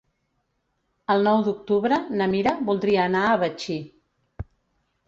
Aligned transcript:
El 1.15 1.21
nou 1.27 1.43
d'octubre 1.49 2.01
na 2.23 2.29
Mira 2.35 2.55
voldria 2.71 3.05
anar 3.07 3.23
a 3.35 3.39
Betxí. 3.47 3.79